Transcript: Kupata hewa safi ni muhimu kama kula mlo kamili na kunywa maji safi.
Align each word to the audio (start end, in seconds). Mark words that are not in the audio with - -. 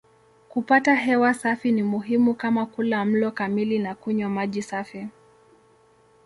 Kupata 0.49 0.95
hewa 0.95 1.33
safi 1.33 1.71
ni 1.71 1.83
muhimu 1.83 2.33
kama 2.35 2.65
kula 2.65 3.05
mlo 3.05 3.31
kamili 3.31 3.79
na 3.79 3.95
kunywa 3.95 4.29
maji 4.29 4.61
safi. 4.61 5.07